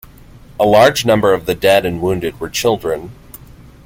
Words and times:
A 0.59 0.65
large 0.65 1.05
number 1.05 1.31
of 1.31 1.45
the 1.45 1.53
dead 1.53 1.85
and 1.85 2.01
wounded 2.01 2.39
were 2.39 2.49
children. 2.49 3.11